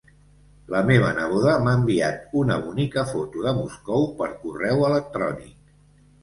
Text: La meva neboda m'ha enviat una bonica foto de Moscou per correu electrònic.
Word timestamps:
La 0.75 0.79
meva 0.85 1.09
neboda 1.17 1.51
m'ha 1.65 1.73
enviat 1.79 2.33
una 2.45 2.57
bonica 2.63 3.03
foto 3.11 3.45
de 3.45 3.53
Moscou 3.59 4.09
per 4.23 4.31
correu 4.41 4.83
electrònic. 4.91 5.55